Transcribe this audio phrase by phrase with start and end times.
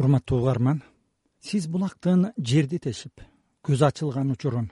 [0.00, 0.78] урматтуу угарман
[1.44, 3.20] сиз булактын жерди тешип
[3.66, 4.70] көз ачылган учурун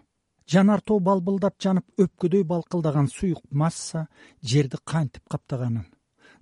[0.48, 4.06] жанар тоо балбылдап жанып өпкөдөй балкылдаган суюк масса
[4.40, 5.84] жерди кантип каптаганын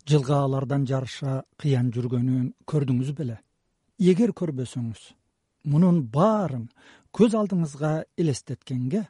[0.07, 3.41] жылгаалардан жарыша кыян жүргөнүн көрдүңүз беле.
[3.99, 5.03] Эгер көрбөсөңүз
[5.73, 6.69] мунун баарын
[7.17, 9.03] көз алдыңызга элестеткенге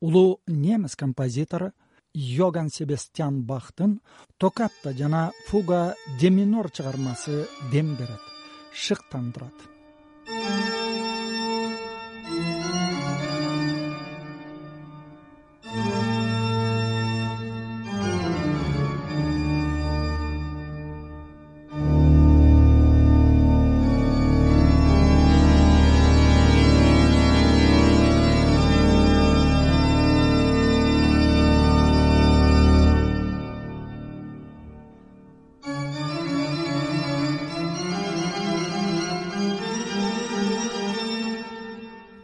[0.00, 1.72] улуу немис композитору
[2.14, 3.98] йоган себестьян бахтын
[4.38, 8.37] токатта жана фуга де минор чыгармасы дем берет
[8.84, 9.58] шыктандырат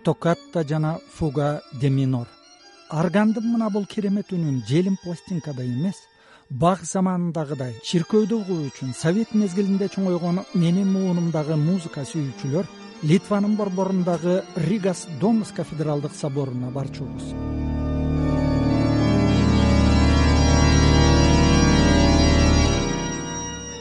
[0.05, 2.29] токатта жана фуга де минор
[2.91, 5.97] аргандын мына бул керемет үнүн желим пластинкада эмес
[6.51, 12.69] бах заманындагыдай чиркөөдө угуу үчүн совет мезгилинде чоңойгон менин муунумдагы музыка сүйүүчүлөр
[13.11, 17.33] литванын борборундагы ригас домус кафедралдык соборуна барчубуз.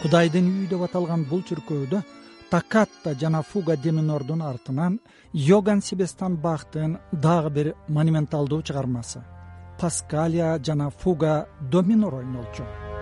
[0.04, 2.02] Кудайдын үйү деп аталган бул чиркөөдө
[2.54, 5.00] такатта жана фуга де минордун артынан
[5.34, 9.24] йоган себестан бахтын дагы бир монументалдуу чыгармасы.
[9.80, 12.93] Паскалия жана фуга до минор ойнолчу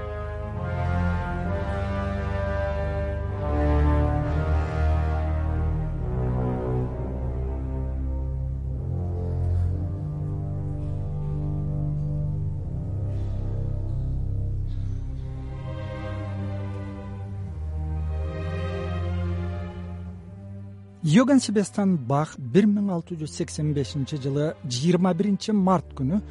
[21.03, 26.21] йоган себестан бах бир миң алты жүз сексен бешинчи жылы жыйырма биринчи март күнү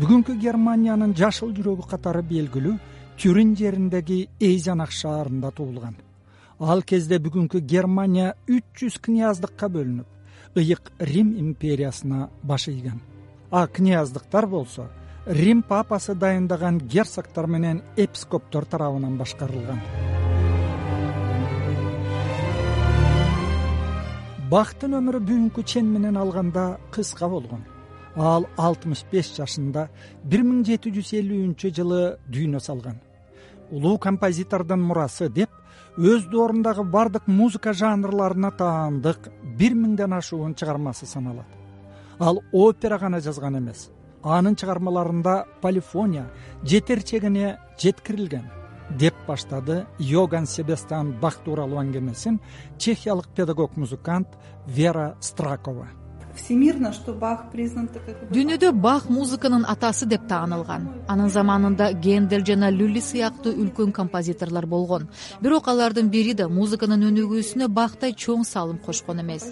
[0.00, 2.76] бүгүнкү германиянын жашыл жүрөгү катары белгилүү
[3.18, 5.96] тюрин жериндеги эйзанах шаарында туулган.
[6.60, 13.00] Ал кезде бүгүнкү германия үч жүз князьдыкка бөлүнүп ыйык рим империясына баш ийген
[13.50, 14.88] а князьдыктар болсо
[15.26, 19.80] рим папасы дайындаган герцогтор менен эпископтор тарабынан башкарылган
[24.50, 27.62] бахтын өмүрү бүгүнкү чен менен алганда кыска болгон.
[28.16, 29.86] Ал алтымыш беш жашында
[30.24, 32.00] бир миң жети жүз элүүнчү жылы
[32.34, 32.98] дүйнө салган.
[33.70, 35.50] Улуу композитордун мурасы деп
[35.96, 41.46] өз доорундагы баардык музыка жанрларына таандык бир миңден ашуун чыгармасы саналат.
[42.18, 43.88] Ал опера гана жазган эмес
[44.22, 46.26] анын чыгармаларында полифония
[46.64, 48.44] жетерчегине жеткирилген
[48.98, 52.40] деп баштады йоган себестан бах тууралуу аңгемесин
[52.78, 54.28] чехиялык педагог музыкант
[54.66, 55.88] вера стракова
[56.34, 57.88] всемирно что бах признан
[58.30, 60.88] дүйнөдө бах музыканын атасы деп таанылган.
[61.08, 65.08] Анын заманында гендель жана люли сыяктуу үлкөн композиторлор болгон.
[65.40, 69.50] Бирок алардын бири да музыканын өнүгүүсүнө бахтай чоң салым кошкон эмес.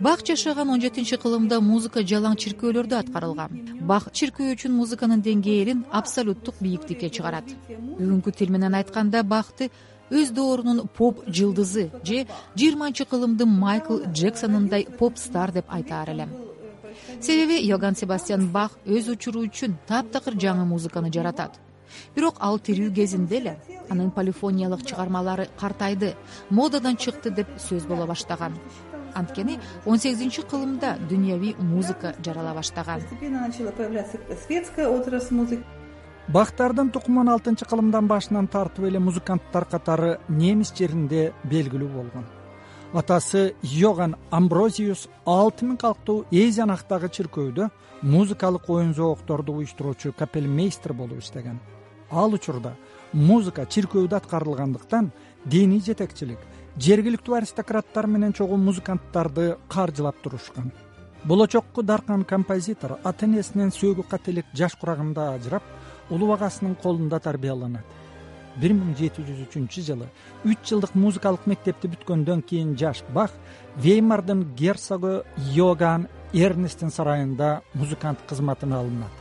[0.00, 3.78] Бах жашаган он жетинчи кылымда музыка жалаң чиркөөлөрдө аткарылган.
[3.80, 7.48] Бах чиркөө үчүн музыканын деңгээлин абсолюттук бийиктикке чыгарат.
[7.68, 9.70] Бүгүнкү тил менен айтканда бахты
[10.10, 16.30] өз доорунун поп жылдызы же жыйырманчы кылымдын майкл джексонундай поп стар деп айтаар элем.
[17.20, 21.58] Себеби йоган себастьян бах өз учуру үчүн таптакыр жаңы музыканы жаратат.
[22.14, 23.54] Бирок ал тирүү кезинде эле
[23.88, 26.14] анын полифониялык чыгармалары картайды
[26.50, 28.58] модадан чыкты деп сөз боло баштаган.
[29.14, 33.00] Анткени он сегизинчи кылымда дүйнөвүй музыка жарала баштаган.
[33.00, 35.64] Постепенно начала появляться светская отрасль музыки
[36.28, 42.26] бахтардын тукумун алтынчы кылымдан башынан тартып эле музыканттар катары немис жеринде белгилүү болгон.
[42.92, 47.70] Атасы йоган амброзиус алты миң калктуу эйзянахтагы чиркөөдө
[48.02, 51.60] музыкалык оюн зоокторду уюштуруучу капелмейстер болуп иштеген.
[52.10, 52.74] Ал учурда
[53.12, 55.10] музыка чиркөөдө аткарылгандыктан
[55.44, 56.44] диний жетекчилик
[56.76, 60.72] жергиликтүү аристократтар менен чогуу музыканттарды каржылап турушкан.
[61.24, 65.62] Болочокку даркан композитор ата энесинен сөөгү кателик жаш курагында ажырап
[66.10, 67.84] улуу агасынын колунда тарбияланат.
[68.58, 70.08] Бир миң жети жүз үчүнчү жылы
[70.48, 73.30] үч жылдык музыкалык мектепти бүткөндөн кийин жаш бах
[73.84, 75.22] веймардын герцогу
[75.54, 79.12] йоган эрнесттин сарайында музыкант кызматына алынат.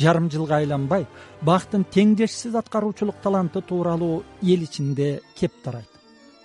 [0.00, 1.06] Жарым жылга айланбай
[1.42, 5.90] бахтын теңдешсиз аткаруучулук таланты тууралуу эл ичинде кеп тарайт.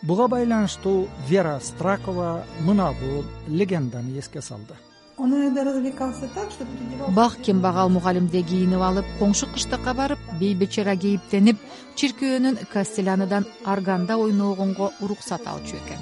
[0.03, 4.75] Буга байланыштуу вера стракова мына бул легенданы эске салды
[5.17, 10.95] он иногда развлекался так что переодевался бах кембагал мугалимдей кийинип алып коңшу кыштакка барып бейбечара
[10.95, 11.57] кейиптенип
[11.95, 15.99] чиркөөнүн кастеляныдан арганда ойногонго уруксат алчу экен.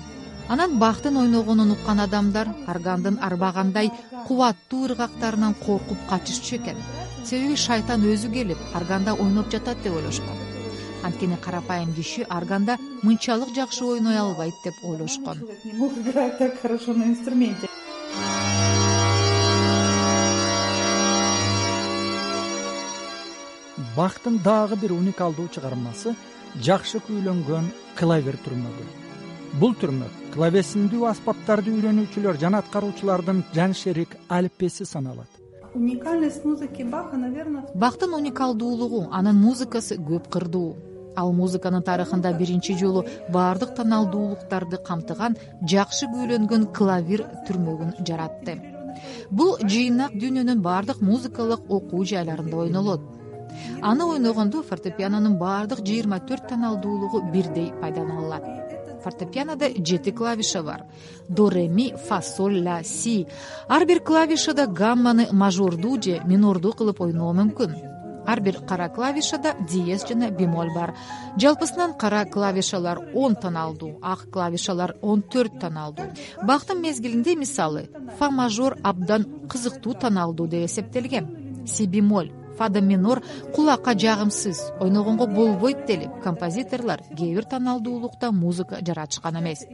[0.50, 3.92] Анан бахтын ойногонун уккан адамдар аргандын арбагандай
[4.28, 6.78] кубаттуу ыргактарынан коркуп качышчу экен.
[7.24, 10.38] Себеби шайтан өзү келип арганда ойноп жатат деп ойлошкон.
[11.04, 15.38] Анткени карапайым киши арганда мынчалык жакшы ойной албайт деп ойлошкон.
[15.74, 17.68] Мог играть так хорошо на инструменте
[23.96, 26.16] бахтын дагы бир уникалдуу чыгармасы
[26.68, 28.86] жакшы күүлөнгөн клавир түрмөгү.
[29.62, 35.30] Бул түрмөк клавесиндүү аспаптарды үйрөнүүчүлөр жана аткаруучулардын жаншерик алиппеси саналат.
[35.76, 40.76] Уникальность музыки баха наверное бахтын уникалдуулугу анын музыкасы көп кырдуу.
[41.16, 45.38] Ал музыканын тарыхында биринчи жолу баардык таналдуулуктарды камтыган
[45.70, 48.58] жакшы күүлөнгөн клавир түрмөгүн жаратты.
[49.30, 53.02] Бул жыйнак дүйнөнүн баардык музыкалык окуу жайларында ойнолот
[53.82, 58.44] аны ойногондо фортепианонун баардык жыйырма төрт таналдуулугу бирдей пайдаланылат.
[59.04, 60.84] Фортепианода жети клавиша бар.
[61.30, 63.26] До ре ми фа соль ля си.
[63.68, 67.76] Ар бир клавишада гамманы мажордуу же минордуу кылып ойноо мүмкүн.
[68.26, 70.96] Ар бир кара клавишада диез жана бемоль бар.
[71.38, 76.06] Жалпысынан кара клавишалар он таналдуу ак клавишалар он төрт таналдуу
[76.44, 81.66] бахтын мезгилинде мисалы фа мажор абдан кызыктуу таналдуу деп эсептелген.
[81.68, 83.24] Си бемоль фада минор
[83.56, 84.74] кулакка жагымсыз.
[84.80, 89.66] Ойногонго болбойт делип композиторлор кээ бир таналдуулукта музыка жаратышкан эмес.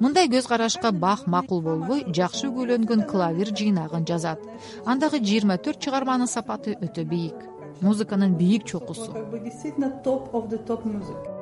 [0.00, 4.40] Мындай көз карашка бах макул болбой жакшы күүлөнгөн клавир жыйнагын жазат.
[4.84, 7.36] Андагы жыйырма төрт чыгарманын сапаты өтө бийик.
[7.80, 9.12] Музыканын бийик чокусу.
[9.12, 11.40] Как бы действительно топ of the топ музыка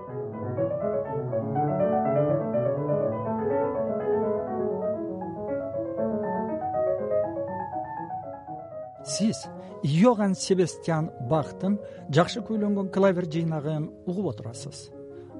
[9.09, 9.49] сиз
[9.83, 11.79] йоган себестьян бахтын
[12.11, 14.91] жакшы күүлөнгөн клавир жыйнагын угуп отурасыз.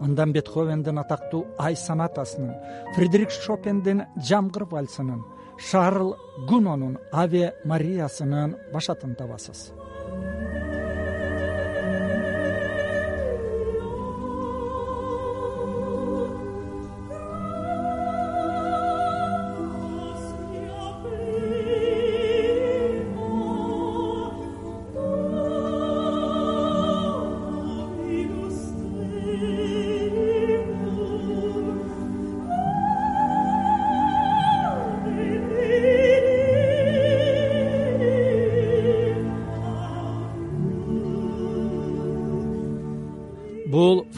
[0.01, 2.55] Андан бетховендин атактуу ай сонатасынын
[2.95, 5.25] фредерик шопендин жамгыр вальсынын
[5.59, 6.15] шарл
[6.49, 9.73] гунонун аве мариясынын башатын табасыз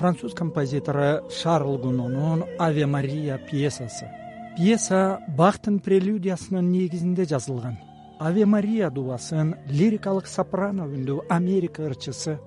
[0.01, 4.09] француз композитору шарл гунонун аве мария пьесасы.
[4.57, 7.77] Пьеса бахтын прелюдиясынын негизинде жазылган.
[8.19, 12.39] Аве мария дубасын лирикалык сопрано үндүү америка ырчысы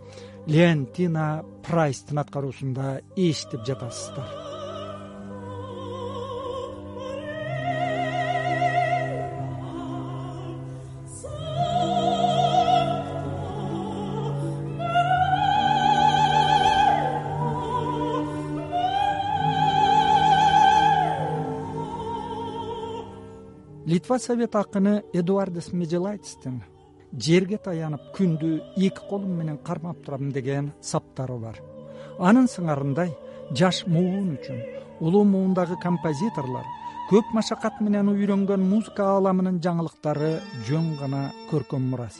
[0.47, 4.42] леонтина прайстын аткаруусунда эшитип жатасыздар
[23.85, 26.61] литва совет акыны эдуардес меджелайтистин
[27.13, 31.59] жерге таянып күндү эки колум менен кармап турам деген саптары бар.
[32.19, 33.11] Анын сыңарындай
[33.51, 34.61] жаш муун үчүн
[34.99, 36.65] улуу муундагы композиторлор
[37.09, 42.17] көп машакат менен үйрөнгөн музыка ааламынын жаңылыктары жөн гана көркөм мурас.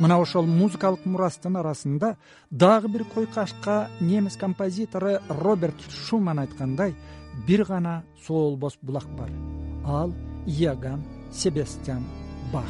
[0.00, 2.16] Мына ошол музыкалык мурастын арасында
[2.50, 6.96] дагы бир койкашка немис композитору роберт шуман айткандай
[7.46, 9.30] бир гана соолбос булак бар.
[9.86, 10.12] Ал
[10.46, 12.04] иоган себестьян
[12.52, 12.64] бах.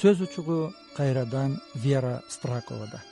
[0.00, 3.02] Сөз учугу кайрадан вера страковада.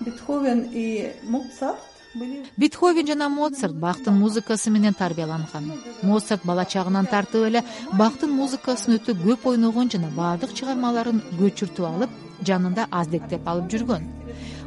[0.00, 5.72] Бетховен и моцарт бетховен жана моцарт бахтын музыкасы менен тарбияланган.
[6.02, 7.62] Моцарт бала чагынан тартып эле
[7.92, 12.10] бахтын музыкасын өтө көп ойногон жана баардык чыгармаларын көчүртүп алып
[12.46, 14.08] жанында аздектеп алып жүргөн.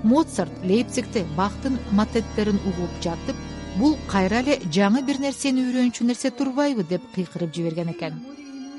[0.03, 3.35] Моцарт лейпцигте бахтын матеттерин угуп жатып
[3.77, 8.23] бул кайра эле жаңы бир нерсени үйрөнчү нерсе турбайбы деп кыйкырып жиберген экен.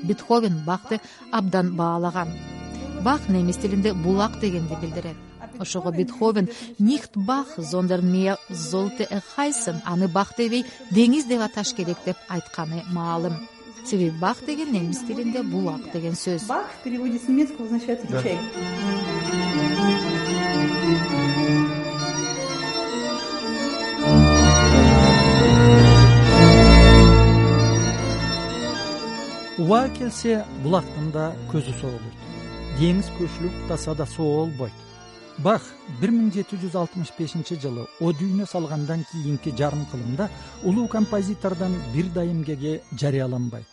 [0.03, 0.99] Бетховен бахты
[1.31, 2.33] абдан баалаган.
[3.03, 5.17] Бах немис тилинде булак дегенди билдирет
[5.59, 11.97] ошого бетховен нихт бах зондер мея золте хайсен аны бах дебей деңиз деп аташ керек
[12.05, 13.33] деп айтканы маалым.
[13.85, 16.47] Себеби бах деген немис тилинде булак деген сөз.
[16.47, 18.39] Бах в переводе с немецкого означает ручей
[29.65, 32.25] убаа келсе булактын да көзү соолойт
[32.77, 34.84] деңиз көчүлүп атаса да соолбойт
[35.43, 35.61] бах
[35.99, 40.29] бир миң жети жүз алтымыш бешинчи жылы о дүйнө салгандан кийинки жарым кылымда
[40.63, 43.67] улуу композитордон бир дайымкеге жарыяланбайт.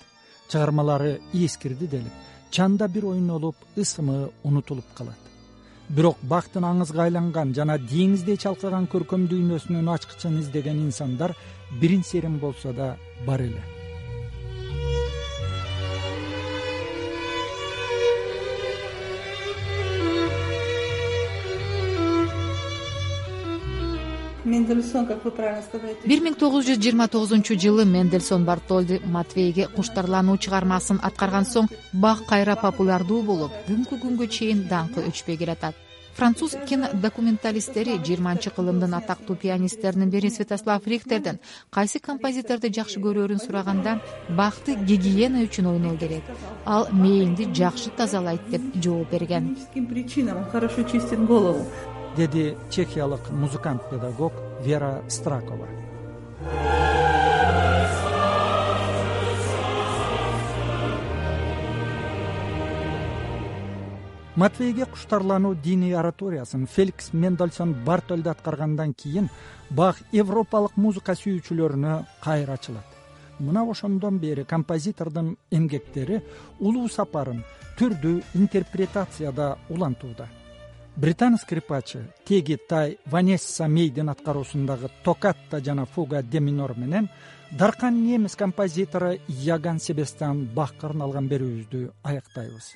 [0.49, 2.13] Чыгармалары эскирди делип
[2.51, 5.19] чанда бир ойнолуп ысымы унутулуп калат.
[5.89, 11.37] Бирок бахтын аңызга айланган жана деңиздей чалкыган көркөм дүйнөсүнүн ачкычын издеген инсандар
[11.81, 13.82] бирин серин болсо да бар эле
[24.53, 29.69] мендельсон как вы правильно сказали бир миң тогуз жүз жыйырма тогузунчу жылы мендельсон бартольди матвейге
[29.77, 31.71] куштарлануу чыгармасын аткарган соң
[32.05, 35.75] бах кайра популярдуу болуп бүгүнкү күнгө чейин даңкы өчпөй келатат.
[36.13, 41.39] Француз кинодокументалисттери жыйырманчы кылымдын атактуу пианисттеринин бири святослав рихтерден
[41.71, 43.95] кайсы композиторду жакшы көрөрүн сураганда
[44.29, 46.29] бахты гигиена үчүн ойноо керек.
[46.67, 49.57] Ал мээңди жакшы тазалайт деп жооп берген.
[49.89, 51.65] Причинам хорошо чистит голову
[52.17, 55.67] деди чехиялык музыкант педагог вера стракова.
[64.35, 69.29] Матвейге куштарлануу диний ораториясын феликс мендельсон бартольд аткаргандан кийин
[69.71, 72.89] бах европалык музыка сүйүүчүлөрүнө кайра ачылат.
[73.39, 76.23] Мына ошондон бери композитордун эмгектери
[76.61, 77.45] улуу сапарын
[77.79, 80.29] түрдүү интерпретацияда улантууда
[80.97, 87.09] британ скрипачы теги тай ванесса мейдин аткаруусундагы токатта жана фуга де минор менен
[87.51, 92.73] даркан немис композитору яган себестан бахка арналган берүүбүздү аяктайбыз.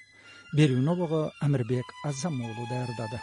[0.56, 3.20] Берүүнү обого амирбек азам уулу даярдады